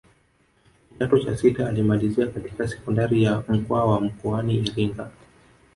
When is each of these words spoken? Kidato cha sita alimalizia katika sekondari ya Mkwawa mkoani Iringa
Kidato 0.89 1.19
cha 1.19 1.35
sita 1.37 1.67
alimalizia 1.69 2.27
katika 2.27 2.67
sekondari 2.67 3.23
ya 3.23 3.43
Mkwawa 3.47 4.01
mkoani 4.01 4.57
Iringa 4.57 5.11